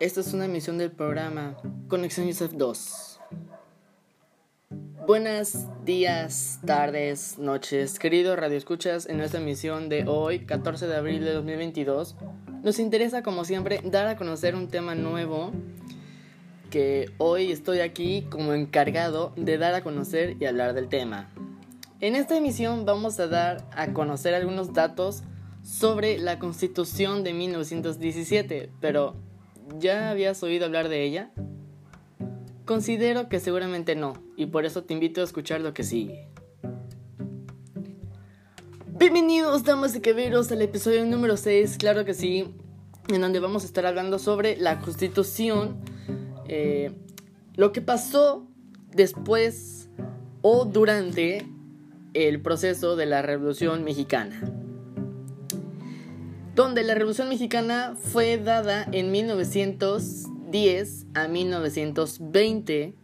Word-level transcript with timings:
Esta 0.00 0.20
es 0.20 0.32
una 0.32 0.44
emisión 0.44 0.78
del 0.78 0.92
programa 0.92 1.56
Conexión 1.88 2.28
Yusef 2.28 2.52
2. 2.52 3.18
Buenos 5.08 5.66
días, 5.84 6.60
tardes, 6.64 7.36
noches, 7.36 7.98
queridos 7.98 8.38
radioescuchas. 8.38 9.06
En 9.06 9.20
esta 9.20 9.38
emisión 9.38 9.88
de 9.88 10.04
hoy, 10.06 10.46
14 10.46 10.86
de 10.86 10.94
abril 10.94 11.24
de 11.24 11.32
2022, 11.32 12.14
nos 12.62 12.78
interesa, 12.78 13.24
como 13.24 13.44
siempre, 13.44 13.80
dar 13.82 14.06
a 14.06 14.16
conocer 14.16 14.54
un 14.54 14.68
tema 14.68 14.94
nuevo 14.94 15.50
que 16.70 17.10
hoy 17.18 17.50
estoy 17.50 17.80
aquí 17.80 18.24
como 18.30 18.52
encargado 18.52 19.32
de 19.34 19.58
dar 19.58 19.74
a 19.74 19.82
conocer 19.82 20.36
y 20.38 20.44
hablar 20.44 20.74
del 20.74 20.88
tema. 20.88 21.28
En 21.98 22.14
esta 22.14 22.36
emisión 22.36 22.84
vamos 22.84 23.18
a 23.18 23.26
dar 23.26 23.66
a 23.72 23.92
conocer 23.92 24.36
algunos 24.36 24.72
datos 24.72 25.24
sobre 25.64 26.18
la 26.18 26.38
Constitución 26.38 27.24
de 27.24 27.32
1917, 27.32 28.70
pero 28.80 29.16
¿ya 29.78 30.10
habías 30.10 30.42
oído 30.42 30.66
hablar 30.66 30.88
de 30.88 31.04
ella? 31.04 31.30
Considero 32.64 33.28
que 33.28 33.40
seguramente 33.40 33.94
no, 33.94 34.14
y 34.36 34.46
por 34.46 34.64
eso 34.64 34.84
te 34.84 34.94
invito 34.94 35.20
a 35.20 35.24
escuchar 35.24 35.60
lo 35.60 35.74
que 35.74 35.84
sigue. 35.84 36.28
Bienvenidos, 38.86 39.64
damas 39.64 39.94
y 39.94 40.00
caballeros, 40.00 40.50
al 40.52 40.62
episodio 40.62 41.04
número 41.06 41.36
6, 41.36 41.76
claro 41.78 42.04
que 42.04 42.14
sí, 42.14 42.54
en 43.08 43.20
donde 43.20 43.40
vamos 43.40 43.62
a 43.62 43.66
estar 43.66 43.86
hablando 43.86 44.18
sobre 44.18 44.56
la 44.56 44.80
Constitución, 44.80 45.76
eh, 46.48 46.92
lo 47.54 47.72
que 47.72 47.80
pasó 47.80 48.46
después 48.90 49.88
o 50.42 50.64
durante 50.64 51.46
el 52.14 52.40
proceso 52.42 52.96
de 52.96 53.06
la 53.06 53.22
Revolución 53.22 53.84
Mexicana 53.84 54.40
donde 56.58 56.82
la 56.82 56.94
Revolución 56.96 57.28
Mexicana 57.28 57.94
fue 57.96 58.36
dada 58.36 58.84
en 58.90 59.12
1910 59.12 61.06
a 61.14 61.28
1920, 61.28 62.94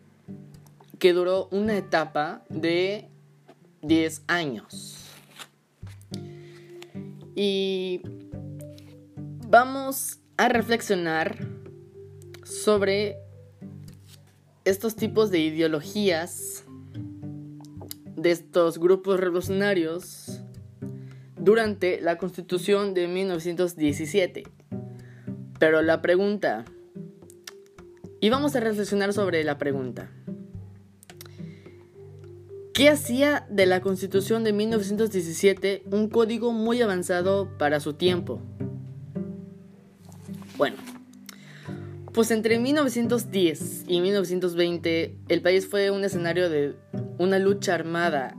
que 0.98 1.12
duró 1.12 1.46
una 1.52 1.77
etapa 1.77 2.42
de 2.48 3.08
10 3.83 4.24
años. 4.27 5.08
Y 7.36 8.00
vamos 9.46 10.18
a 10.36 10.48
reflexionar 10.48 11.46
sobre 12.42 13.18
estos 14.64 14.96
tipos 14.96 15.30
de 15.30 15.39
ideologías 15.39 16.64
de 18.16 18.33
estos 18.33 18.78
grupos 18.78 19.20
revolucionarios 19.20 20.33
durante 21.44 22.00
la 22.00 22.16
Constitución 22.16 22.94
de 22.94 23.06
1917. 23.06 24.44
Pero 25.58 25.82
la 25.82 26.00
pregunta, 26.00 26.64
y 28.20 28.30
vamos 28.30 28.56
a 28.56 28.60
reflexionar 28.60 29.12
sobre 29.12 29.44
la 29.44 29.58
pregunta, 29.58 30.10
¿qué 32.72 32.88
hacía 32.88 33.46
de 33.50 33.66
la 33.66 33.82
Constitución 33.82 34.42
de 34.42 34.54
1917 34.54 35.82
un 35.90 36.08
código 36.08 36.52
muy 36.52 36.80
avanzado 36.80 37.58
para 37.58 37.78
su 37.78 37.92
tiempo? 37.92 38.40
Bueno, 40.56 40.76
pues 42.14 42.30
entre 42.30 42.58
1910 42.58 43.84
y 43.86 44.00
1920 44.00 45.18
el 45.28 45.42
país 45.42 45.68
fue 45.68 45.90
un 45.90 46.04
escenario 46.04 46.48
de 46.48 46.74
una 47.18 47.38
lucha 47.38 47.74
armada. 47.74 48.34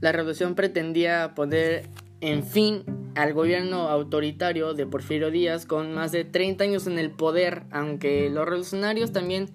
La 0.00 0.12
revolución 0.12 0.54
pretendía 0.54 1.34
poner 1.34 1.88
en 2.20 2.44
fin 2.44 2.84
al 3.14 3.32
gobierno 3.32 3.88
autoritario 3.88 4.74
de 4.74 4.86
Porfirio 4.86 5.30
Díaz 5.30 5.66
con 5.66 5.92
más 5.94 6.12
de 6.12 6.24
30 6.24 6.64
años 6.64 6.86
en 6.86 6.98
el 6.98 7.10
poder, 7.10 7.64
aunque 7.70 8.30
los 8.30 8.44
revolucionarios 8.44 9.12
también 9.12 9.50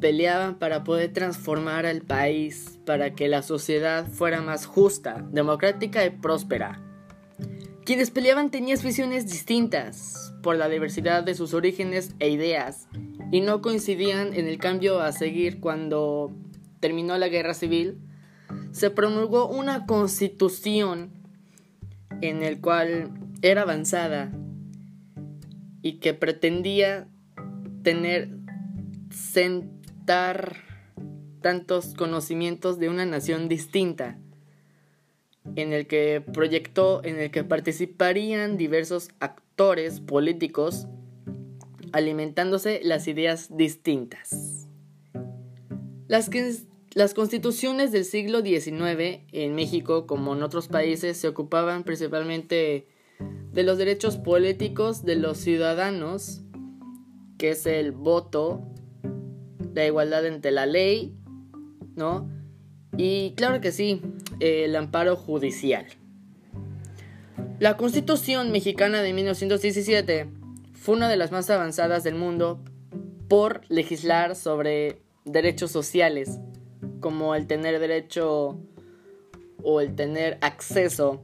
peleaban 0.00 0.58
para 0.58 0.84
poder 0.84 1.12
transformar 1.12 1.86
al 1.86 2.02
país, 2.02 2.78
para 2.84 3.14
que 3.14 3.28
la 3.28 3.42
sociedad 3.42 4.06
fuera 4.06 4.40
más 4.42 4.66
justa, 4.66 5.26
democrática 5.30 6.04
y 6.04 6.10
próspera. 6.10 6.82
Quienes 7.84 8.10
peleaban 8.10 8.50
tenían 8.50 8.78
visiones 8.82 9.30
distintas 9.30 10.34
por 10.42 10.56
la 10.56 10.68
diversidad 10.68 11.24
de 11.24 11.34
sus 11.34 11.54
orígenes 11.54 12.14
e 12.18 12.28
ideas 12.28 12.86
y 13.32 13.40
no 13.40 13.62
coincidían 13.62 14.34
en 14.34 14.46
el 14.46 14.58
cambio 14.58 15.00
a 15.00 15.12
seguir 15.12 15.58
cuando 15.58 16.30
terminó 16.80 17.16
la 17.16 17.28
guerra 17.28 17.54
civil. 17.54 17.98
Se 18.72 18.90
promulgó 18.90 19.48
una 19.48 19.86
constitución 19.86 21.17
en 22.20 22.42
el 22.42 22.60
cual 22.60 23.10
era 23.42 23.62
avanzada 23.62 24.32
y 25.82 25.94
que 25.94 26.14
pretendía 26.14 27.08
tener, 27.82 28.30
sentar 29.10 30.56
tantos 31.40 31.94
conocimientos 31.94 32.78
de 32.78 32.88
una 32.88 33.06
nación 33.06 33.48
distinta, 33.48 34.18
en 35.56 35.72
el 35.72 35.86
que 35.86 36.20
proyectó, 36.20 37.02
en 37.04 37.18
el 37.18 37.30
que 37.30 37.44
participarían 37.44 38.56
diversos 38.56 39.08
actores 39.20 40.00
políticos 40.00 40.86
alimentándose 41.92 42.80
las 42.82 43.08
ideas 43.08 43.56
distintas. 43.56 44.68
Las 46.06 46.28
que 46.28 46.54
las 46.94 47.14
constituciones 47.14 47.92
del 47.92 48.04
siglo 48.04 48.40
XIX 48.40 49.20
en 49.32 49.54
México, 49.54 50.06
como 50.06 50.34
en 50.34 50.42
otros 50.42 50.68
países, 50.68 51.18
se 51.18 51.28
ocupaban 51.28 51.84
principalmente 51.84 52.88
de 53.52 53.62
los 53.62 53.78
derechos 53.78 54.16
políticos 54.16 55.04
de 55.04 55.16
los 55.16 55.38
ciudadanos, 55.38 56.40
que 57.36 57.50
es 57.50 57.66
el 57.66 57.92
voto, 57.92 58.62
la 59.74 59.86
igualdad 59.86 60.26
entre 60.26 60.50
la 60.50 60.66
ley, 60.66 61.14
¿no? 61.94 62.30
Y 62.96 63.34
claro 63.36 63.60
que 63.60 63.70
sí, 63.70 64.00
el 64.40 64.74
amparo 64.74 65.14
judicial. 65.14 65.86
La 67.58 67.76
Constitución 67.76 68.50
mexicana 68.50 69.02
de 69.02 69.12
1917 69.12 70.28
fue 70.72 70.96
una 70.96 71.08
de 71.08 71.16
las 71.16 71.32
más 71.32 71.50
avanzadas 71.50 72.02
del 72.02 72.14
mundo 72.14 72.60
por 73.28 73.60
legislar 73.68 74.36
sobre 74.36 75.02
derechos 75.24 75.70
sociales 75.70 76.38
como 77.00 77.34
el 77.34 77.46
tener 77.46 77.78
derecho 77.80 78.58
o 79.62 79.80
el 79.80 79.94
tener 79.94 80.38
acceso 80.40 81.22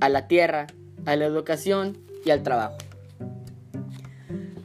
a 0.00 0.08
la 0.08 0.28
tierra, 0.28 0.66
a 1.06 1.16
la 1.16 1.24
educación 1.24 1.98
y 2.24 2.30
al 2.30 2.42
trabajo. 2.42 2.76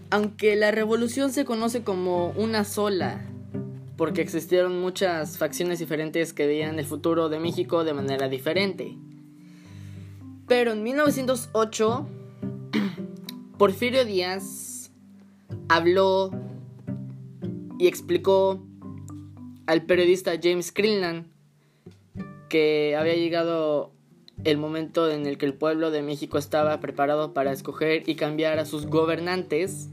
Aunque 0.09 0.55
la 0.55 0.72
revolución 0.72 1.31
se 1.31 1.45
conoce 1.45 1.83
como 1.83 2.29
una 2.31 2.63
sola, 2.63 3.25
porque 3.97 4.22
existieron 4.22 4.79
muchas 4.79 5.38
facciones 5.38 5.79
diferentes 5.79 6.31
que 6.34 6.47
veían 6.47 6.79
el 6.79 6.85
futuro 6.85 7.29
de 7.29 7.39
México 7.39 7.84
de 7.84 7.94
manera 7.94 8.29
diferente. 8.29 8.95
Pero 10.47 10.72
en 10.72 10.84
1908, 10.84 12.07
Porfirio 13.57 14.05
Díaz 14.05 14.91
habló 15.67 16.31
y 17.79 17.88
explicó 17.88 18.66
al 19.67 19.83
periodista 19.83 20.33
James 20.41 20.72
Crillan 20.72 21.28
que 22.50 22.95
había 22.97 23.16
llegado 23.16 23.91
el 24.44 24.57
momento 24.57 25.09
en 25.09 25.25
el 25.25 25.38
que 25.38 25.45
el 25.45 25.53
pueblo 25.53 25.91
de 25.91 26.01
México 26.01 26.38
estaba 26.38 26.79
preparado 26.79 27.33
para 27.33 27.51
escoger 27.51 28.07
y 28.07 28.16
cambiar 28.16 28.59
a 28.59 28.66
sus 28.66 28.85
gobernantes. 28.85 29.89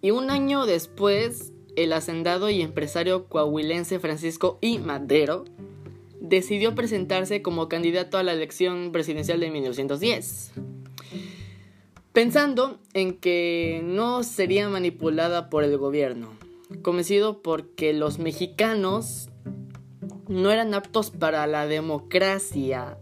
Y 0.00 0.10
un 0.10 0.30
año 0.30 0.66
después, 0.66 1.52
el 1.76 1.92
hacendado 1.92 2.50
y 2.50 2.60
empresario 2.60 3.26
coahuilense 3.26 3.98
Francisco 3.98 4.58
I. 4.60 4.78
Madero 4.78 5.44
decidió 6.20 6.74
presentarse 6.74 7.40
como 7.40 7.68
candidato 7.68 8.18
a 8.18 8.22
la 8.22 8.32
elección 8.32 8.92
presidencial 8.92 9.40
de 9.40 9.50
1910. 9.50 10.52
Pensando 12.12 12.78
en 12.92 13.16
que 13.16 13.80
no 13.84 14.22
sería 14.22 14.68
manipulada 14.68 15.48
por 15.48 15.64
el 15.64 15.78
gobierno, 15.78 16.28
convencido 16.80 17.42
porque 17.42 17.92
los 17.92 18.18
mexicanos 18.18 19.28
no 20.28 20.50
eran 20.50 20.74
aptos 20.74 21.10
para 21.10 21.46
la 21.46 21.66
democracia 21.66 22.98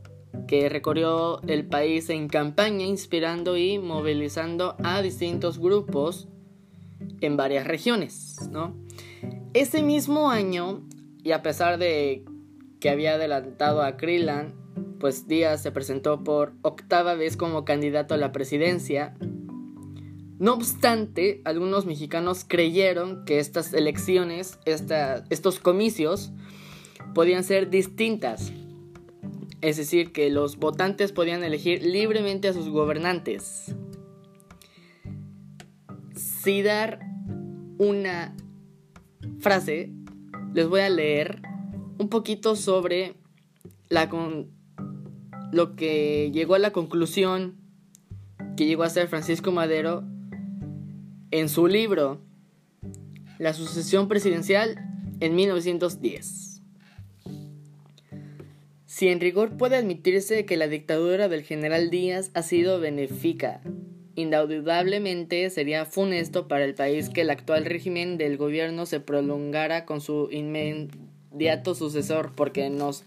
que 0.47 0.69
recorrió 0.69 1.41
el 1.43 1.67
país 1.67 2.11
en 2.11 2.29
campaña 2.29 2.85
inspirando 2.85 3.57
y 3.57 3.79
movilizando 3.79 4.77
a 4.83 5.01
distintos 5.03 5.59
grupos 5.59 6.29
en 7.21 7.37
varias 7.37 7.67
regiones, 7.67 8.49
¿no? 8.51 8.75
Ese 9.55 9.83
mismo 9.83 10.31
año, 10.31 10.83
y 11.23 11.33
a 11.33 11.43
pesar 11.43 11.79
de 11.79 12.25
que 12.81 12.91
había 12.91 13.15
adelantado 13.15 13.83
a 13.83 13.97
Krillan, 13.97 14.55
pues 14.99 15.27
Díaz 15.27 15.63
se 15.63 15.73
presentó 15.73 16.25
por 16.25 16.55
octava 16.63 17.15
vez 17.15 17.37
como 17.37 17.65
candidato 17.65 18.15
a 18.15 18.19
la 18.19 18.33
presidencia 18.33 19.17
no 20.41 20.55
obstante, 20.55 21.43
algunos 21.45 21.85
mexicanos 21.85 22.47
creyeron 22.49 23.27
que 23.27 23.41
estas 23.41 23.75
elecciones, 23.75 24.59
estos 24.65 25.61
comicios, 25.61 26.33
podían 27.15 27.45
ser 27.45 27.69
distintas. 27.69 28.51
Es 29.61 29.77
decir, 29.77 30.13
que 30.13 30.31
los 30.31 30.57
votantes 30.57 31.13
podían 31.13 31.45
elegir 31.45 31.83
libremente 31.85 32.49
a 32.49 32.55
sus 32.55 32.71
gobernantes. 32.71 33.75
si 36.17 36.63
dar 36.63 37.01
una 37.77 38.35
frase, 39.41 39.93
les 40.55 40.67
voy 40.67 40.81
a 40.81 40.89
leer 40.89 41.43
un 41.99 42.09
poquito 42.09 42.57
sobre 42.57 43.15
la 43.91 44.09
con 44.09 44.51
lo 45.53 45.77
que 45.77 46.31
llegó 46.33 46.55
a 46.55 46.59
la 46.59 46.73
conclusión 46.73 47.59
que 48.57 48.65
llegó 48.65 48.85
a 48.85 48.89
ser 48.89 49.09
Francisco 49.09 49.53
Madero 49.53 50.03
en 51.31 51.49
su 51.49 51.67
libro 51.67 52.21
La 53.39 53.53
sucesión 53.55 54.09
presidencial 54.09 54.77
en 55.21 55.35
1910. 55.35 56.63
Si 58.87 59.09
en 59.09 59.21
rigor 59.21 59.57
puede 59.57 59.77
admitirse 59.77 60.45
que 60.45 60.57
la 60.57 60.67
dictadura 60.67 61.29
del 61.29 61.43
general 61.43 61.91
Díaz 61.91 62.31
ha 62.35 62.43
sido 62.43 62.81
benéfica, 62.81 63.61
indudablemente 64.17 65.49
sería 65.51 65.87
funesto 65.87 66.49
para 66.49 66.65
el 66.65 66.75
país 66.75 67.09
que 67.09 67.23
el 67.23 67.31
actual 67.31 67.65
régimen 67.65 68.19
del 68.19 68.37
gobierno 68.37 68.85
se 68.87 69.01
prolongara 69.01 69.87
con 69.87 70.01
su 70.01 70.29
inmediato 70.31 71.75
sucesor, 71.75 72.33
porque 72.35 72.69
nos 72.69 73.05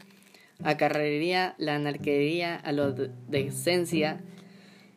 acarrearía 0.63 1.55
la 1.57 1.75
anarquía 1.75 2.55
a 2.55 2.71
la 2.71 2.91
decencia 3.27 4.21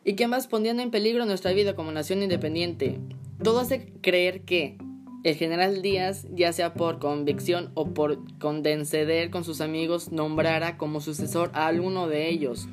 y 0.07 0.13
que 0.13 0.29
más 0.29 0.47
poniendo 0.47 0.81
en 0.81 0.89
peligro 0.89 1.25
nuestra 1.25 1.51
vida 1.51 1.75
como 1.75 1.91
nación 1.91 2.23
independiente. 2.23 2.97
Todo 3.43 3.59
hace 3.59 3.91
creer 4.01 4.45
que 4.45 4.77
el 5.25 5.35
general 5.35 5.81
Díaz, 5.81 6.25
ya 6.31 6.53
sea 6.53 6.75
por 6.75 6.99
convicción 6.99 7.71
o 7.73 7.93
por 7.93 8.19
condenseder 8.39 9.29
con 9.31 9.43
sus 9.43 9.59
amigos, 9.59 10.13
nombrara 10.13 10.77
como 10.77 11.01
sucesor 11.01 11.51
a 11.53 11.67
alguno 11.67 12.07
de 12.07 12.29
ellos, 12.29 12.69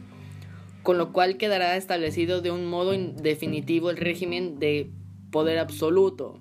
con 0.84 0.96
lo 0.96 1.12
cual 1.12 1.36
quedará 1.36 1.76
establecido 1.76 2.40
de 2.40 2.52
un 2.52 2.66
modo 2.66 2.92
definitivo 2.92 3.90
el 3.90 3.96
régimen 3.96 4.60
de 4.60 4.92
poder 5.32 5.58
absoluto. 5.58 6.40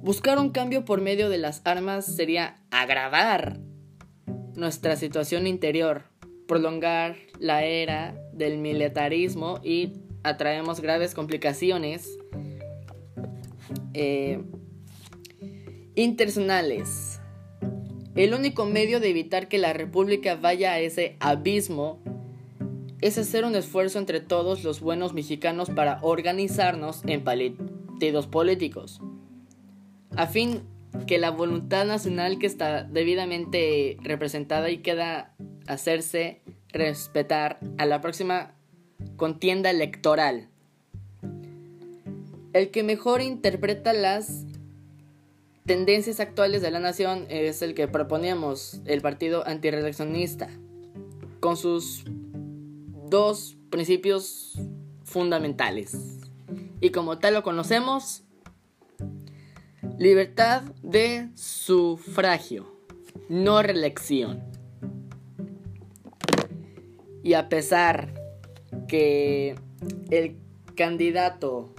Buscar 0.00 0.38
un 0.38 0.50
cambio 0.50 0.84
por 0.84 1.00
medio 1.00 1.28
de 1.28 1.38
las 1.38 1.60
armas 1.64 2.06
sería 2.06 2.62
agravar 2.70 3.58
nuestra 4.54 4.94
situación 4.94 5.48
interior, 5.48 6.04
prolongar 6.46 7.16
la 7.40 7.64
era 7.64 8.21
del 8.32 8.58
militarismo 8.58 9.60
y 9.62 9.92
atraemos 10.22 10.80
graves 10.80 11.14
complicaciones 11.14 12.18
eh, 13.94 14.40
internacionales. 15.94 17.20
El 18.14 18.34
único 18.34 18.66
medio 18.66 19.00
de 19.00 19.10
evitar 19.10 19.48
que 19.48 19.58
la 19.58 19.72
República 19.72 20.36
vaya 20.36 20.72
a 20.72 20.80
ese 20.80 21.16
abismo 21.20 22.02
es 23.00 23.18
hacer 23.18 23.44
un 23.44 23.56
esfuerzo 23.56 23.98
entre 23.98 24.20
todos 24.20 24.64
los 24.64 24.80
buenos 24.80 25.12
mexicanos 25.12 25.70
para 25.70 25.98
organizarnos 26.02 27.02
en 27.06 27.24
partidos 27.24 28.26
políticos, 28.26 29.00
a 30.16 30.26
fin 30.26 30.62
que 31.06 31.18
la 31.18 31.30
voluntad 31.30 31.86
nacional 31.86 32.38
que 32.38 32.46
está 32.46 32.84
debidamente 32.84 33.96
representada 34.02 34.70
y 34.70 34.78
queda 34.78 35.34
hacerse 35.66 36.41
respetar 36.72 37.58
a 37.78 37.86
la 37.86 38.00
próxima 38.00 38.54
contienda 39.16 39.70
electoral. 39.70 40.48
El 42.52 42.70
que 42.70 42.82
mejor 42.82 43.22
interpreta 43.22 43.92
las 43.92 44.46
tendencias 45.64 46.20
actuales 46.20 46.62
de 46.62 46.70
la 46.70 46.80
nación 46.80 47.26
es 47.28 47.62
el 47.62 47.74
que 47.74 47.88
proponíamos, 47.88 48.80
el 48.84 49.00
partido 49.00 49.46
antireeleccionista, 49.46 50.48
con 51.40 51.56
sus 51.56 52.04
dos 53.08 53.56
principios 53.70 54.58
fundamentales. 55.04 56.20
Y 56.80 56.90
como 56.90 57.18
tal 57.18 57.34
lo 57.34 57.42
conocemos, 57.42 58.24
Libertad 59.98 60.62
de 60.82 61.28
sufragio, 61.34 62.66
no 63.28 63.62
reelección. 63.62 64.42
Y 67.22 67.34
a 67.34 67.48
pesar 67.48 68.08
que 68.88 69.54
el 70.10 70.36
candidato 70.74 71.74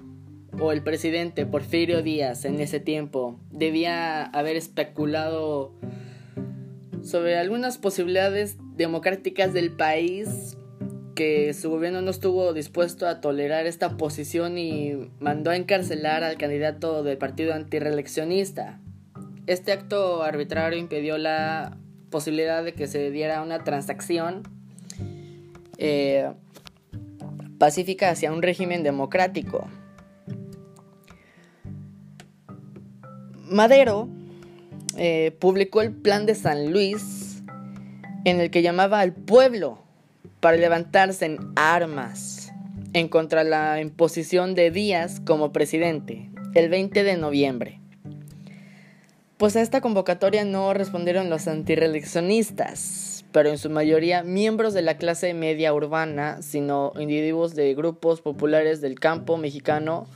o 0.59 0.71
el 0.71 0.83
presidente 0.83 1.45
Porfirio 1.45 2.01
Díaz 2.01 2.45
en 2.45 2.59
ese 2.59 2.79
tiempo 2.79 3.39
debía 3.51 4.23
haber 4.23 4.55
especulado 4.55 5.73
sobre 7.03 7.37
algunas 7.37 7.77
posibilidades 7.77 8.57
democráticas 8.75 9.53
del 9.53 9.71
país 9.71 10.57
que 11.15 11.53
su 11.53 11.69
gobierno 11.69 12.01
no 12.01 12.11
estuvo 12.11 12.53
dispuesto 12.53 13.07
a 13.07 13.21
tolerar 13.21 13.67
esta 13.67 13.97
posición 13.97 14.57
y 14.57 15.11
mandó 15.19 15.51
a 15.51 15.55
encarcelar 15.55 16.23
al 16.23 16.37
candidato 16.37 17.03
del 17.03 17.17
partido 17.17 17.53
antireeleccionista. 17.53 18.79
Este 19.45 19.73
acto 19.73 20.23
arbitrario 20.23 20.79
impidió 20.79 21.17
la 21.17 21.77
posibilidad 22.09 22.63
de 22.63 22.73
que 22.73 22.87
se 22.87 23.11
diera 23.11 23.41
una 23.41 23.63
transacción 23.63 24.43
eh, 25.83 26.31
pacífica 27.57 28.09
hacia 28.09 28.31
un 28.31 28.41
régimen 28.41 28.83
democrático. 28.83 29.67
Madero 33.43 34.07
eh, 34.97 35.35
publicó 35.39 35.81
el 35.81 35.91
Plan 35.91 36.25
de 36.25 36.35
San 36.35 36.71
Luis 36.71 37.43
en 38.23 38.39
el 38.39 38.49
que 38.49 38.61
llamaba 38.61 39.01
al 39.01 39.13
pueblo 39.13 39.79
para 40.39 40.55
levantarse 40.55 41.25
en 41.25 41.37
armas 41.57 42.53
en 42.93 43.09
contra 43.09 43.43
de 43.43 43.49
la 43.49 43.81
imposición 43.81 44.55
de 44.55 44.71
Díaz 44.71 45.19
como 45.19 45.51
presidente 45.51 46.29
el 46.55 46.69
20 46.69 47.03
de 47.03 47.17
noviembre. 47.17 47.81
Pues 49.35 49.57
a 49.57 49.61
esta 49.61 49.81
convocatoria 49.81 50.45
no 50.45 50.73
respondieron 50.73 51.29
los 51.29 51.49
antireeleccionistas, 51.49 53.12
pero 53.33 53.49
en 53.49 53.57
su 53.57 53.69
mayoría 53.69 54.23
miembros 54.23 54.73
de 54.73 54.83
la 54.83 54.95
clase 54.97 55.33
media 55.33 55.73
urbana, 55.73 56.41
sino 56.41 56.93
individuos 56.97 57.53
de 57.55 57.73
grupos 57.73 58.21
populares 58.21 58.79
del 58.79 58.97
campo 58.99 59.35
mexicano 59.37 60.07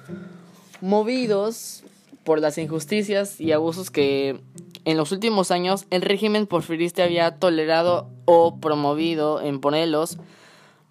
movidos 0.80 1.84
por 2.24 2.40
las 2.40 2.58
injusticias 2.58 3.42
y 3.42 3.52
abusos 3.52 3.92
que 3.92 4.40
en 4.86 4.96
los 4.96 5.12
últimos 5.12 5.52
años, 5.52 5.86
el 5.90 6.02
régimen 6.02 6.48
porfirista 6.48 7.04
había 7.04 7.40
tolerado 7.40 8.10
o 8.24 8.58
promovido 8.60 9.42
en 9.42 9.60
Ponelos 9.60 10.18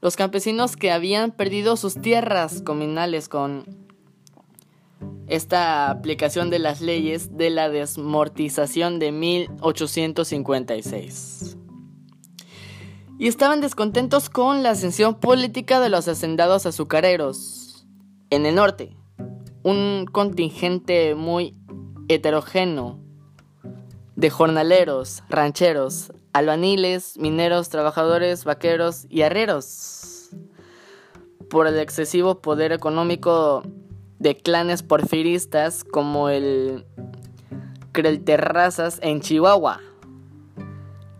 los 0.02 0.16
campesinos 0.16 0.76
que 0.76 0.90
habían 0.90 1.30
perdido 1.30 1.76
sus 1.76 1.98
tierras 2.00 2.60
comunales 2.60 3.30
con 3.30 3.64
esta 5.28 5.90
aplicación 5.90 6.50
de 6.50 6.58
las 6.58 6.80
leyes 6.80 7.36
de 7.36 7.50
la 7.50 7.68
desmortización 7.70 8.98
de 8.98 9.12
1856. 9.12 11.56
Y 13.18 13.28
estaban 13.28 13.60
descontentos 13.60 14.28
con 14.28 14.62
la 14.62 14.70
ascensión 14.70 15.14
política 15.14 15.80
de 15.80 15.88
los 15.88 16.06
hacendados 16.06 16.66
azucareros. 16.66 17.86
En 18.28 18.44
el 18.44 18.56
norte, 18.56 18.96
un 19.62 20.06
contingente 20.10 21.14
muy 21.14 21.54
heterogéneo 22.08 22.98
de 24.16 24.30
jornaleros, 24.30 25.22
rancheros, 25.28 26.12
albaniles, 26.32 27.16
mineros, 27.18 27.68
trabajadores, 27.68 28.44
vaqueros 28.44 29.06
y 29.08 29.22
herreros, 29.22 30.30
por 31.48 31.66
el 31.66 31.78
excesivo 31.78 32.40
poder 32.40 32.72
económico 32.72 33.62
de 34.18 34.36
clanes 34.36 34.82
porfiristas 34.82 35.84
como 35.84 36.28
el 36.28 36.84
Crelterrazas 37.92 38.98
en 39.02 39.20
Chihuahua, 39.20 39.80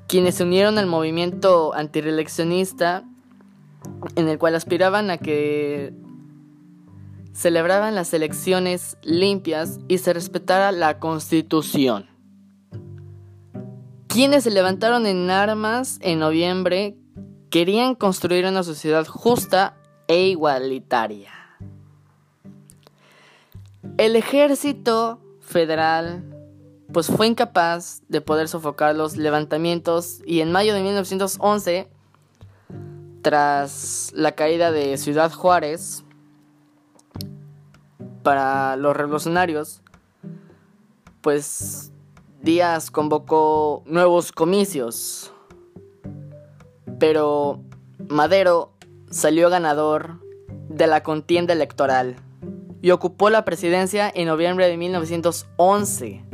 quienes 0.08 0.36
se 0.36 0.44
unieron 0.44 0.78
al 0.78 0.86
movimiento 0.86 1.74
antireeleccionista 1.74 3.04
en 4.14 4.28
el 4.28 4.38
cual 4.38 4.54
aspiraban 4.54 5.10
a 5.10 5.18
que 5.18 5.92
celebraban 7.32 7.94
las 7.94 8.14
elecciones 8.14 8.96
limpias 9.02 9.78
y 9.88 9.98
se 9.98 10.12
respetara 10.12 10.72
la 10.72 10.98
constitución 10.98 12.16
quienes 14.16 14.44
se 14.44 14.50
levantaron 14.50 15.06
en 15.06 15.28
armas 15.28 15.98
en 16.00 16.20
noviembre 16.20 16.96
querían 17.50 17.94
construir 17.94 18.46
una 18.46 18.62
sociedad 18.62 19.06
justa 19.06 19.76
e 20.08 20.28
igualitaria. 20.28 21.32
El 23.98 24.16
ejército 24.16 25.20
federal 25.40 26.24
pues 26.92 27.08
fue 27.08 27.26
incapaz 27.26 28.02
de 28.08 28.20
poder 28.20 28.48
sofocar 28.48 28.94
los 28.94 29.16
levantamientos 29.16 30.20
y 30.24 30.40
en 30.40 30.52
mayo 30.52 30.74
de 30.74 30.82
1911 30.82 31.88
tras 33.22 34.12
la 34.14 34.32
caída 34.32 34.70
de 34.70 34.96
Ciudad 34.96 35.32
Juárez 35.32 36.04
para 38.22 38.76
los 38.76 38.96
revolucionarios 38.96 39.82
pues 41.26 41.90
Díaz 42.40 42.92
convocó 42.92 43.82
nuevos 43.86 44.30
comicios, 44.30 45.32
pero 47.00 47.60
Madero 48.08 48.70
salió 49.10 49.50
ganador 49.50 50.20
de 50.68 50.86
la 50.86 51.02
contienda 51.02 51.52
electoral 51.54 52.14
y 52.80 52.92
ocupó 52.92 53.30
la 53.30 53.44
presidencia 53.44 54.08
en 54.14 54.28
noviembre 54.28 54.68
de 54.68 54.76
1911. 54.76 56.24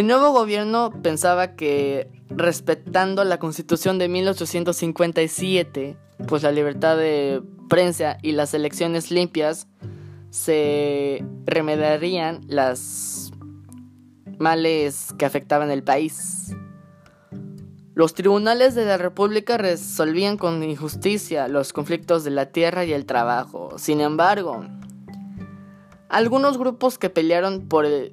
El 0.00 0.06
nuevo 0.06 0.32
gobierno 0.32 0.94
pensaba 1.02 1.56
que 1.56 2.08
respetando 2.30 3.22
la 3.22 3.38
constitución 3.38 3.98
de 3.98 4.08
1857, 4.08 5.98
pues 6.26 6.42
la 6.42 6.52
libertad 6.52 6.96
de 6.96 7.42
prensa 7.68 8.16
y 8.22 8.32
las 8.32 8.54
elecciones 8.54 9.10
limpias 9.10 9.68
se 10.30 11.22
remediarían 11.44 12.40
las 12.48 13.30
males 14.38 15.08
que 15.18 15.26
afectaban 15.26 15.70
el 15.70 15.82
país. 15.82 16.56
Los 17.92 18.14
tribunales 18.14 18.74
de 18.74 18.86
la 18.86 18.96
República 18.96 19.58
resolvían 19.58 20.38
con 20.38 20.62
injusticia 20.62 21.46
los 21.46 21.74
conflictos 21.74 22.24
de 22.24 22.30
la 22.30 22.46
tierra 22.46 22.86
y 22.86 22.94
el 22.94 23.04
trabajo. 23.04 23.74
Sin 23.76 24.00
embargo, 24.00 24.64
algunos 26.08 26.56
grupos 26.56 26.96
que 26.96 27.10
pelearon 27.10 27.68
por 27.68 27.84
el 27.84 28.12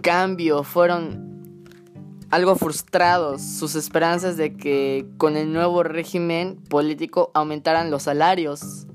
cambio 0.00 0.62
fueron 0.62 1.64
algo 2.30 2.56
frustrados. 2.56 3.42
Sus 3.42 3.74
esperanzas 3.74 4.36
de 4.36 4.56
que 4.56 5.06
con 5.18 5.36
el 5.36 5.52
nuevo 5.52 5.82
régimen 5.82 6.56
político 6.68 7.30
aumentaran 7.34 7.90
los 7.90 8.04
salarios, 8.04 8.86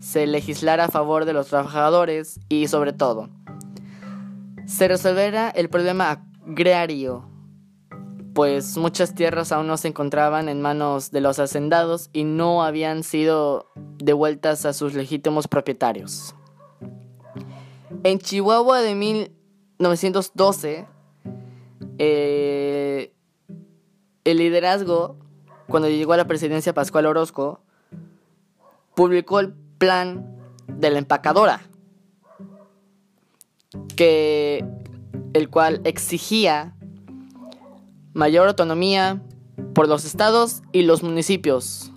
se 0.00 0.26
legislara 0.26 0.84
a 0.84 0.88
favor 0.88 1.24
de 1.24 1.32
los 1.32 1.48
trabajadores 1.48 2.40
y 2.48 2.68
sobre 2.68 2.92
todo, 2.92 3.28
se 4.66 4.88
resolviera 4.88 5.50
el 5.50 5.68
problema 5.68 6.26
agrario 6.46 7.32
pues 8.34 8.78
muchas 8.78 9.14
tierras 9.14 9.52
aún 9.52 9.66
no 9.66 9.76
se 9.76 9.88
encontraban 9.88 10.48
en 10.48 10.62
manos 10.62 11.10
de 11.10 11.20
los 11.20 11.38
hacendados 11.38 12.08
y 12.12 12.24
no 12.24 12.62
habían 12.62 13.02
sido 13.02 13.66
devueltas 13.98 14.64
a 14.64 14.72
sus 14.72 14.94
legítimos 14.94 15.48
propietarios. 15.48 16.34
En 18.04 18.18
Chihuahua 18.18 18.80
de 18.80 18.94
1912, 19.82 20.86
eh, 21.98 23.12
el 24.24 24.38
liderazgo, 24.38 25.16
cuando 25.68 25.88
llegó 25.88 26.12
a 26.12 26.16
la 26.16 26.26
presidencia 26.26 26.72
Pascual 26.72 27.06
Orozco, 27.06 27.60
publicó 28.94 29.40
el 29.40 29.54
plan 29.78 30.36
de 30.68 30.90
la 30.90 30.98
empacadora, 30.98 31.62
que, 33.96 34.64
el 35.32 35.48
cual 35.50 35.80
exigía 35.84 36.76
mayor 38.12 38.46
autonomía 38.46 39.20
por 39.74 39.88
los 39.88 40.04
estados 40.04 40.62
y 40.70 40.82
los 40.82 41.02
municipios, 41.02 41.90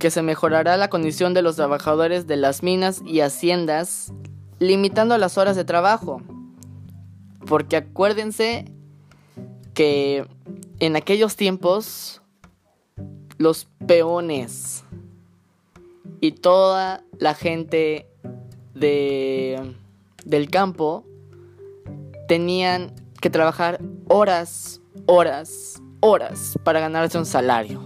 que 0.00 0.10
se 0.10 0.22
mejorará 0.22 0.76
la 0.76 0.88
condición 0.88 1.34
de 1.34 1.42
los 1.42 1.56
trabajadores 1.56 2.26
de 2.26 2.36
las 2.36 2.64
minas 2.64 3.02
y 3.06 3.20
haciendas, 3.20 4.12
limitando 4.58 5.16
las 5.18 5.38
horas 5.38 5.54
de 5.54 5.64
trabajo. 5.64 6.22
Porque 7.52 7.76
acuérdense 7.76 8.64
que 9.74 10.26
en 10.80 10.96
aquellos 10.96 11.36
tiempos 11.36 12.22
los 13.36 13.68
peones 13.86 14.84
y 16.22 16.32
toda 16.32 17.04
la 17.18 17.34
gente 17.34 18.08
de, 18.72 19.74
del 20.24 20.48
campo 20.48 21.04
tenían 22.26 22.94
que 23.20 23.28
trabajar 23.28 23.82
horas 24.08 24.80
horas, 25.04 25.82
horas 26.00 26.58
para 26.64 26.80
ganarse 26.80 27.18
un 27.18 27.26
salario. 27.26 27.82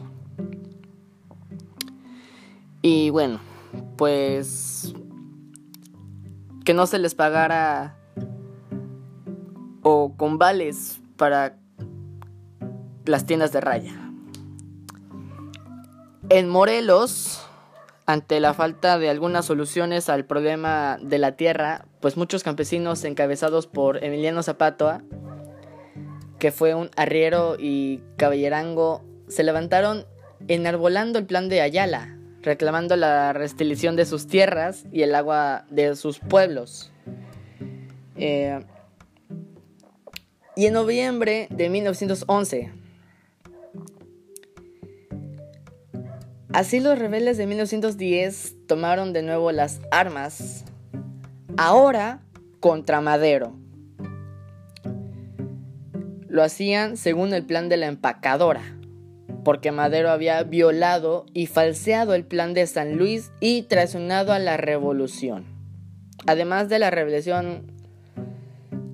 Y 2.83 3.11
bueno, 3.11 3.41
pues 3.97 4.95
que 6.65 6.73
no 6.73 6.87
se 6.87 7.01
les 7.01 7.17
pagara 7.17 7.97
o 9.89 10.17
con 10.17 10.37
vales 10.37 11.01
para 11.17 11.55
las 13.05 13.25
tiendas 13.25 13.53
de 13.53 13.61
raya. 13.61 13.95
En 16.29 16.49
Morelos, 16.49 17.41
ante 18.05 18.41
la 18.41 18.53
falta 18.53 18.99
de 18.99 19.11
algunas 19.11 19.45
soluciones 19.45 20.09
al 20.09 20.25
problema 20.25 20.99
de 21.01 21.19
la 21.19 21.37
tierra, 21.37 21.85
pues 22.01 22.17
muchos 22.17 22.43
campesinos 22.43 23.05
encabezados 23.05 23.69
por 23.69 24.03
Emiliano 24.03 24.43
Zapata 24.43 25.05
que 26.41 26.51
fue 26.51 26.75
un 26.75 26.91
arriero 26.97 27.55
y 27.57 28.03
caballerango, 28.17 29.05
se 29.29 29.45
levantaron 29.45 30.05
enarbolando 30.49 31.21
el 31.21 31.27
plan 31.27 31.49
de 31.49 31.61
Ayala, 31.61 32.19
reclamando 32.43 32.97
la 32.97 33.33
restitución 33.33 33.95
de 33.95 34.05
sus 34.05 34.27
tierras 34.27 34.85
y 34.91 35.03
el 35.03 35.15
agua 35.15 35.65
de 35.71 35.95
sus 35.95 36.19
pueblos. 36.19 36.91
Eh, 38.17 38.61
y 40.57 40.65
en 40.65 40.73
noviembre 40.73 41.49
de 41.51 41.69
1911, 41.69 42.73
así 46.53 46.81
los 46.81 46.99
rebeldes 46.99 47.37
de 47.37 47.47
1910 47.47 48.55
tomaron 48.67 49.13
de 49.13 49.23
nuevo 49.23 49.53
las 49.53 49.81
armas, 49.91 50.65
ahora 51.59 52.23
contra 52.61 53.03
Madero. 53.03 53.55
Lo 56.27 56.43
hacían 56.43 56.97
según 56.97 57.35
el 57.35 57.45
plan 57.45 57.69
de 57.69 57.77
la 57.77 57.87
empacadora, 57.87 58.63
porque 59.45 59.73
Madero 59.73 60.11
había 60.11 60.43
violado 60.43 61.27
y 61.35 61.47
falseado 61.47 62.15
el 62.15 62.25
plan 62.25 62.55
de 62.55 62.67
San 62.67 62.97
Luis 62.97 63.31
y 63.41 63.63
traicionado 63.63 64.33
a 64.33 64.39
la 64.39 64.57
revolución. 64.57 65.45
Además 66.27 66.71
de 66.71 66.79
la 66.79 66.91
rebelión 66.91 67.76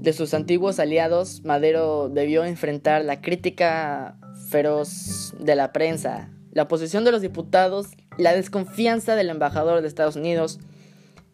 de 0.02 0.12
sus 0.12 0.34
antiguos 0.34 0.80
aliados, 0.80 1.44
Madero 1.44 2.08
debió 2.08 2.44
enfrentar 2.44 3.04
la 3.04 3.20
crítica 3.20 4.16
feroz 4.48 5.32
de 5.38 5.54
la 5.54 5.72
prensa, 5.72 6.28
la 6.50 6.64
oposición 6.64 7.04
de 7.04 7.12
los 7.12 7.22
diputados, 7.22 7.86
la 8.18 8.34
desconfianza 8.34 9.14
del 9.14 9.30
embajador 9.30 9.80
de 9.80 9.86
Estados 9.86 10.16
Unidos 10.16 10.58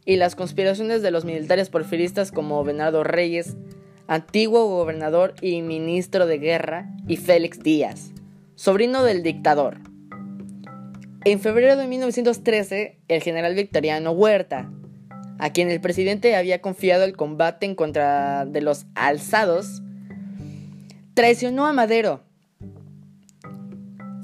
y 0.05 0.17
las 0.17 0.37
conspiraciones 0.37 1.01
de 1.01 1.11
los 1.11 1.25
militares 1.25 1.71
porfiristas 1.71 2.31
como 2.31 2.63
Bernardo 2.63 3.05
Reyes, 3.05 3.57
antiguo 4.07 4.67
gobernador 4.67 5.35
y 5.41 5.63
ministro 5.63 6.27
de 6.27 6.37
guerra, 6.37 6.91
y 7.07 7.17
Félix 7.17 7.61
Díaz, 7.61 8.13
sobrino 8.55 9.03
del 9.03 9.23
dictador. 9.23 9.79
En 11.25 11.41
febrero 11.41 11.77
de 11.77 11.87
1913, 11.87 12.99
el 13.09 13.23
general 13.23 13.55
Victoriano 13.55 14.11
Huerta, 14.13 14.71
a 15.39 15.51
quien 15.51 15.71
el 15.71 15.81
presidente 15.81 16.37
había 16.37 16.61
confiado 16.61 17.05
el 17.05 17.17
combate 17.17 17.67
en 17.67 17.75
contra 17.75 18.45
de 18.45 18.61
los 18.61 18.87
alzados, 18.95 19.83
traicionó 21.15 21.67
a 21.67 21.73
Madero. 21.73 22.23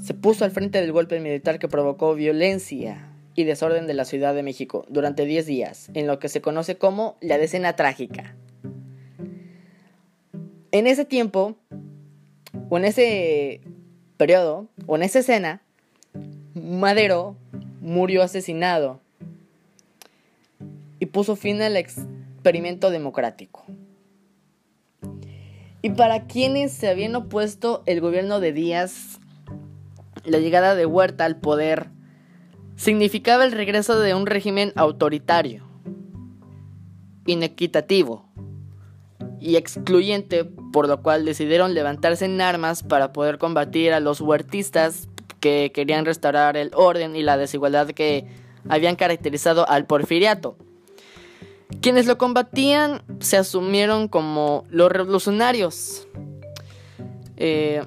Se 0.03 0.15
puso 0.15 0.45
al 0.45 0.51
frente 0.51 0.81
del 0.81 0.93
golpe 0.93 1.21
militar 1.21 1.59
que 1.59 1.69
provocó 1.69 2.15
violencia 2.15 3.09
y 3.37 3.45
desorden 3.45 3.87
de 3.87 3.95
la 3.95 4.05
Ciudad 4.05 4.35
de 4.35 4.43
México 4.43 4.85
durante 4.89 5.25
10 5.25 5.47
días, 5.47 5.91
en 5.95 6.07
lo 6.07 6.19
que 6.19 6.29
se 6.29 6.41
conoce 6.41 6.77
como 6.77 7.17
la 7.21 7.39
decena 7.39 7.75
trágica. 7.75 8.37
En 10.73 10.87
ese 10.87 11.05
tiempo, 11.05 11.57
o 12.69 12.79
en 12.79 12.85
ese 12.85 13.61
periodo, 14.17 14.69
o 14.87 14.97
en 14.97 15.05
esa 15.05 15.21
escena, 15.21 15.63
Madero 16.55 17.37
murió 17.81 18.23
asesinado 18.23 19.01
y 20.99 21.07
puso 21.07 21.37
fin 21.37 21.61
al 21.63 21.77
experimento 21.77 22.91
democrático. 22.91 23.65
Y 25.83 25.91
para 25.91 26.27
quienes 26.27 26.73
se 26.73 26.89
habían 26.89 27.15
opuesto 27.15 27.83
el 27.87 28.01
gobierno 28.01 28.41
de 28.41 28.53
Díaz, 28.53 29.21
la 30.25 30.39
llegada 30.39 30.75
de 30.75 30.87
Huerta 30.87 31.27
al 31.27 31.37
poder 31.37 31.91
significaba 32.77 33.45
el 33.45 33.53
regreso 33.53 33.99
de 34.01 34.15
un 34.15 34.27
régimen 34.27 34.73
autoritario, 34.77 35.65
inequitativo 37.27 38.29
y 39.41 39.57
excluyente 39.57 40.45
por 40.45 40.89
lo 40.89 41.03
cual 41.03 41.25
decidieron 41.25 41.75
levantarse 41.75 42.25
en 42.25 42.41
armas 42.41 42.83
para 42.83 43.13
poder 43.13 43.39
combatir 43.39 43.93
a 43.93 44.01
los 44.01 44.21
huertistas 44.21 45.09
que 45.39 45.71
querían 45.73 46.05
restaurar 46.05 46.57
el 46.57 46.71
orden 46.75 47.15
y 47.15 47.23
la 47.23 47.37
desigualdad 47.37 47.89
que 47.89 48.27
habían 48.69 48.97
caracterizado 48.97 49.69
al 49.69 49.87
porfiriato. 49.87 50.57
Quienes 51.85 52.07
lo 52.07 52.17
combatían 52.17 53.03
se 53.21 53.37
asumieron 53.37 54.09
como 54.09 54.65
los 54.71 54.91
revolucionarios. 54.91 56.09
Eh, 57.37 57.85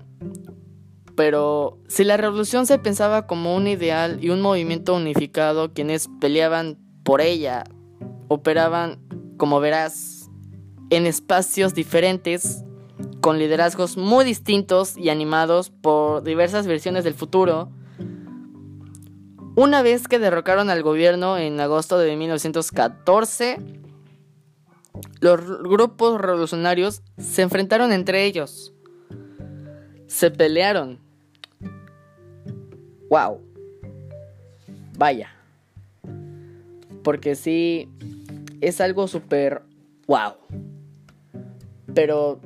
pero 1.16 1.80
si 1.88 2.04
la 2.04 2.16
revolución 2.16 2.68
se 2.68 2.78
pensaba 2.78 3.26
como 3.26 3.56
un 3.56 3.66
ideal 3.66 4.24
y 4.24 4.30
un 4.30 4.40
movimiento 4.40 4.94
unificado, 4.94 5.74
quienes 5.74 6.10
peleaban 6.22 6.78
por 7.02 7.22
ella 7.22 7.64
operaban, 8.28 9.00
como 9.38 9.60
verás, 9.60 10.30
en 10.92 11.08
espacios 11.08 11.74
diferentes 11.74 12.64
con 13.20 13.40
liderazgos 13.40 13.98
muy 13.98 14.26
distintos 14.26 14.96
y 14.96 15.10
animados 15.10 15.72
por 15.72 16.22
diversas 16.22 16.68
versiones 16.68 17.04
del 17.04 17.16
futuro, 17.16 17.72
Una 19.56 19.82
vez 19.82 20.08
que 20.08 20.20
derrocaron 20.20 20.70
al 20.70 20.84
gobierno 20.84 21.40
en 21.40 21.60
agosto 21.60 21.98
de 21.98 22.16
1914, 22.16 23.58
los 25.20 25.64
grupos 25.64 26.22
revolucionarios 26.22 27.02
se 27.18 27.42
enfrentaron 27.42 27.92
entre 27.92 28.26
ellos. 28.26 28.74
Se 30.08 30.32
pelearon. 30.32 31.00
¡Wow! 33.10 33.42
Vaya. 34.98 35.30
Porque 37.04 37.36
sí, 37.36 37.90
es 38.62 38.82
algo 38.82 39.08
súper 39.08 39.62
wow. 40.08 40.34
Pero 41.94 42.40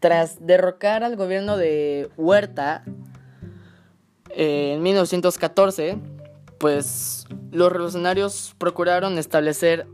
tras 0.00 0.44
derrocar 0.46 1.04
al 1.04 1.16
gobierno 1.16 1.56
de 1.56 2.10
Huerta 2.16 2.84
eh, 4.30 4.72
en 4.74 4.82
1914, 4.82 5.98
pues 6.58 7.26
los 7.50 7.70
revolucionarios 7.70 8.54
procuraron 8.58 9.18
establecer 9.18 9.86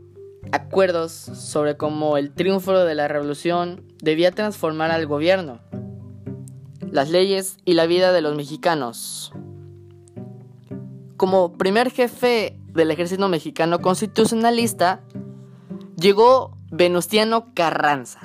acuerdos 0.51 1.11
sobre 1.11 1.77
cómo 1.77 2.17
el 2.17 2.31
triunfo 2.31 2.77
de 2.77 2.95
la 2.95 3.07
revolución 3.07 3.83
debía 4.01 4.31
transformar 4.31 4.91
al 4.91 5.05
gobierno, 5.05 5.59
las 6.91 7.09
leyes 7.09 7.57
y 7.65 7.73
la 7.73 7.85
vida 7.85 8.11
de 8.11 8.21
los 8.21 8.35
mexicanos. 8.35 9.33
Como 11.17 11.53
primer 11.53 11.91
jefe 11.91 12.59
del 12.73 12.91
ejército 12.91 13.27
mexicano 13.27 13.79
constitucionalista, 13.79 15.01
llegó 15.95 16.55
Venustiano 16.69 17.53
Carranza, 17.53 18.19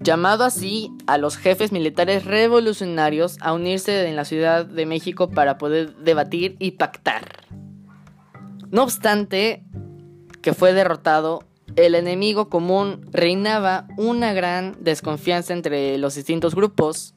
llamado 0.00 0.44
así 0.44 0.92
a 1.06 1.18
los 1.18 1.36
jefes 1.36 1.72
militares 1.72 2.24
revolucionarios 2.24 3.36
a 3.40 3.52
unirse 3.52 4.08
en 4.08 4.16
la 4.16 4.24
Ciudad 4.24 4.64
de 4.64 4.86
México 4.86 5.30
para 5.30 5.58
poder 5.58 5.96
debatir 5.96 6.56
y 6.60 6.72
pactar. 6.72 7.24
No 8.70 8.82
obstante, 8.82 9.64
que 10.48 10.54
fue 10.54 10.72
derrotado, 10.72 11.44
el 11.76 11.94
enemigo 11.94 12.48
común 12.48 13.06
reinaba 13.12 13.86
una 13.98 14.32
gran 14.32 14.78
desconfianza 14.80 15.52
entre 15.52 15.98
los 15.98 16.14
distintos 16.14 16.54
grupos, 16.54 17.14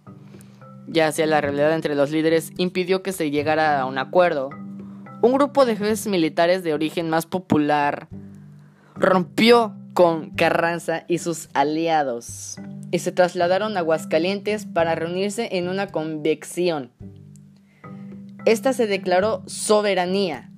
ya 0.86 1.10
sea 1.14 1.28
la 1.28 1.40
realidad 1.40 1.74
entre 1.74 1.96
los 1.96 2.12
líderes 2.12 2.52
impidió 2.58 3.02
que 3.02 3.14
se 3.14 3.32
llegara 3.32 3.80
a 3.80 3.86
un 3.86 3.98
acuerdo. 3.98 4.50
Un 5.22 5.32
grupo 5.32 5.66
de 5.66 5.78
jefes 5.78 6.08
militares 6.08 6.62
de 6.62 6.74
origen 6.74 7.10
más 7.10 7.26
popular 7.26 8.10
rompió 8.96 9.78
con 9.94 10.32
Carranza 10.32 11.06
y 11.08 11.20
sus 11.20 11.48
aliados 11.54 12.58
y 12.92 13.00
se 13.00 13.14
trasladaron 13.14 13.78
a 13.78 13.80
Aguascalientes 13.80 14.66
para 14.66 14.94
reunirse 14.94 15.48
en 15.54 15.70
una 15.70 15.88
convección. 15.88 16.92
Esta 18.44 18.74
se 18.74 18.88
declaró 18.88 19.42
soberanía. 19.46 20.51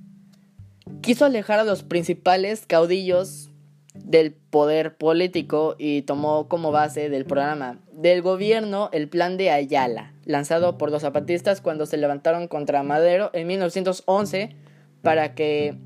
Quiso 1.04 1.26
alejar 1.26 1.60
a 1.60 1.64
los 1.64 1.82
principales 1.82 2.64
caudillos 2.66 3.50
del 3.92 4.32
poder 4.32 4.96
político 4.96 5.76
y 5.78 6.00
tomó 6.00 6.48
como 6.48 6.72
base 6.72 7.10
del 7.10 7.26
programa 7.26 7.78
del 7.92 8.22
gobierno 8.22 8.88
el 8.90 9.10
plan 9.10 9.36
de 9.36 9.50
Ayala, 9.50 10.14
lanzado 10.24 10.78
por 10.78 10.90
los 10.90 11.02
zapatistas 11.02 11.60
cuando 11.60 11.84
se 11.84 11.98
levantaron 11.98 12.48
contra 12.48 12.82
Madero 12.82 13.28
en 13.34 13.46
1911 13.48 14.56
para 15.02 15.34
que 15.34 15.76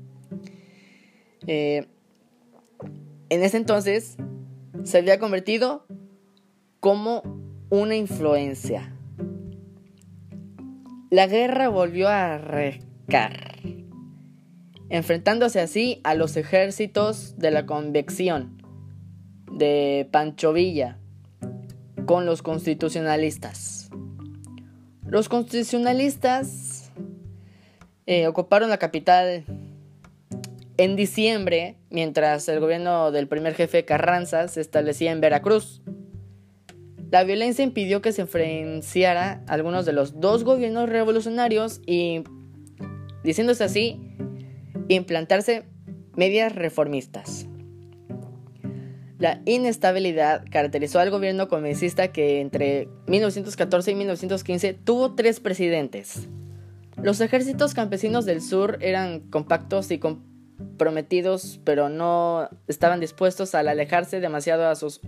eh, 1.47 1.85
en 3.27 3.43
ese 3.43 3.57
entonces 3.57 4.15
se 4.83 4.99
había 4.99 5.19
convertido 5.19 5.85
como 6.79 7.23
una 7.69 7.97
influencia. 7.97 8.95
La 11.09 11.27
guerra 11.27 11.67
volvió 11.67 12.07
a 12.07 12.37
recar, 12.37 13.59
enfrentándose 14.89 15.59
así 15.59 16.01
a 16.03 16.15
los 16.15 16.35
ejércitos 16.37 17.37
de 17.37 17.51
la 17.51 17.65
convección 17.65 18.61
de 19.51 20.07
Pancho 20.11 20.53
Villa 20.53 20.97
con 22.05 22.25
los 22.25 22.41
constitucionalistas. 22.41 23.89
Los 25.05 25.29
constitucionalistas 25.29 26.91
eh, 28.05 28.27
ocuparon 28.27 28.69
la 28.69 28.77
capital 28.77 29.43
en 30.77 30.95
diciembre, 30.95 31.77
mientras 31.89 32.47
el 32.47 32.59
gobierno 32.59 33.11
del 33.11 33.27
primer 33.27 33.53
jefe 33.53 33.85
Carranza 33.85 34.47
se 34.47 34.61
establecía 34.61 35.11
en 35.11 35.21
Veracruz. 35.21 35.81
La 37.11 37.23
violencia 37.23 37.63
impidió 37.63 38.01
que 38.01 38.11
se 38.11 38.21
enfrenciara 38.21 39.43
algunos 39.47 39.85
de 39.85 39.93
los 39.93 40.19
dos 40.19 40.43
gobiernos 40.43 40.89
revolucionarios 40.89 41.81
y, 41.85 42.23
diciéndose 43.23 43.63
así, 43.63 44.08
implantarse 44.95 45.63
medias 46.15 46.53
reformistas. 46.53 47.47
La 49.19 49.41
inestabilidad 49.45 50.45
caracterizó 50.49 50.99
al 50.99 51.11
gobierno 51.11 51.49
convencista 51.49 52.13
que 52.13 52.39
entre 52.39 52.87
1914 53.07 53.91
y 53.91 53.95
1915 53.95 54.73
tuvo 54.73 55.15
tres 55.15 55.39
presidentes. 55.39 56.29
Los 57.01 57.21
ejércitos 57.21 57.73
campesinos 57.73 58.25
del 58.25 58.41
sur 58.41 58.77
eran 58.81 59.19
compactos 59.19 59.91
y 59.91 59.99
comprometidos, 59.99 61.59
pero 61.63 61.89
no 61.89 62.49
estaban 62.67 62.99
dispuestos 62.99 63.55
a 63.55 63.59
alejarse 63.59 64.19
demasiado 64.19 64.67
a 64.67 64.75
sus 64.75 65.01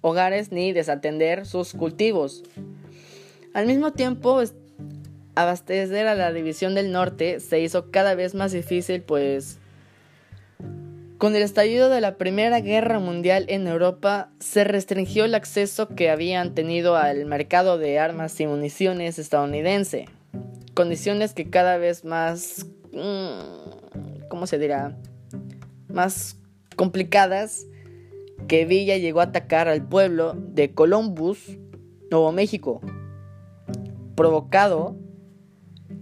hogares 0.00 0.52
ni 0.52 0.72
desatender 0.72 1.46
sus 1.46 1.72
cultivos. 1.72 2.44
Al 3.52 3.66
mismo 3.66 3.92
tiempo, 3.92 4.42
abastecer 5.36 6.08
a 6.08 6.14
la 6.14 6.32
división 6.32 6.74
del 6.74 6.90
norte 6.90 7.40
se 7.40 7.60
hizo 7.60 7.90
cada 7.90 8.14
vez 8.14 8.34
más 8.34 8.52
difícil, 8.52 9.02
pues 9.02 9.58
con 11.18 11.36
el 11.36 11.42
estallido 11.42 11.88
de 11.88 12.00
la 12.00 12.16
Primera 12.16 12.60
Guerra 12.60 12.98
Mundial 12.98 13.46
en 13.48 13.66
Europa 13.66 14.30
se 14.38 14.64
restringió 14.64 15.24
el 15.24 15.34
acceso 15.34 15.88
que 15.88 16.10
habían 16.10 16.54
tenido 16.54 16.96
al 16.96 17.24
mercado 17.26 17.78
de 17.78 17.98
armas 17.98 18.38
y 18.40 18.46
municiones 18.46 19.18
estadounidense, 19.18 20.06
condiciones 20.74 21.32
que 21.32 21.48
cada 21.48 21.78
vez 21.78 22.04
más, 22.04 22.66
mm, 22.92 24.28
¿cómo 24.28 24.46
se 24.46 24.58
dirá? 24.58 24.96
Más 25.88 26.38
complicadas 26.76 27.66
que 28.48 28.66
Villa 28.66 28.96
llegó 28.96 29.20
a 29.20 29.24
atacar 29.24 29.68
al 29.68 29.86
pueblo 29.86 30.34
de 30.34 30.72
Columbus, 30.72 31.58
Nuevo 32.10 32.30
México, 32.32 32.80
provocado 34.14 34.96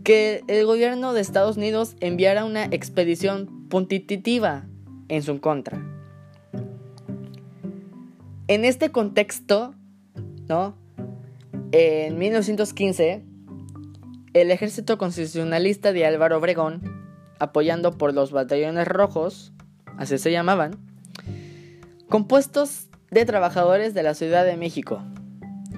que 0.04 0.42
el 0.48 0.66
gobierno 0.66 1.12
de 1.12 1.20
Estados 1.20 1.56
Unidos 1.56 1.96
enviara 2.00 2.44
una 2.44 2.64
expedición 2.64 3.68
puntitiva 3.68 4.66
en 5.08 5.22
su 5.22 5.40
contra. 5.40 5.82
En 8.46 8.64
este 8.64 8.90
contexto, 8.90 9.74
¿no? 10.48 10.76
En 11.72 12.18
1915, 12.18 13.24
el 14.34 14.50
ejército 14.50 14.98
constitucionalista 14.98 15.92
de 15.92 16.04
Álvaro 16.04 16.38
Obregón, 16.38 16.82
apoyando 17.38 17.96
por 17.96 18.12
los 18.12 18.32
batallones 18.32 18.86
rojos, 18.86 19.52
así 19.96 20.18
se 20.18 20.30
llamaban, 20.30 20.76
compuestos 22.08 22.88
de 23.10 23.24
trabajadores 23.24 23.94
de 23.94 24.02
la 24.02 24.14
Ciudad 24.14 24.44
de 24.44 24.56
México. 24.56 25.02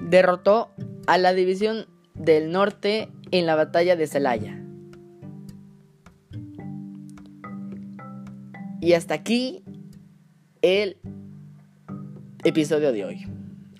Derrotó 0.01 0.71
a 1.07 1.17
la 1.17 1.33
División 1.33 1.87
del 2.15 2.51
Norte 2.51 3.09
en 3.31 3.45
la 3.45 3.55
batalla 3.55 3.95
de 3.95 4.07
Celaya. 4.07 4.63
Y 8.79 8.93
hasta 8.93 9.15
aquí 9.15 9.63
el 10.61 10.97
episodio 12.43 12.91
de 12.91 13.05
hoy. 13.05 13.27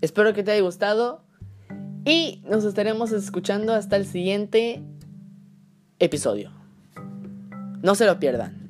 Espero 0.01 0.33
que 0.33 0.43
te 0.43 0.51
haya 0.51 0.62
gustado 0.62 1.23
y 2.05 2.41
nos 2.49 2.65
estaremos 2.65 3.12
escuchando 3.12 3.73
hasta 3.73 3.95
el 3.95 4.05
siguiente 4.05 4.81
episodio. 5.99 6.51
No 7.81 7.95
se 7.95 8.05
lo 8.05 8.19
pierdan. 8.19 8.66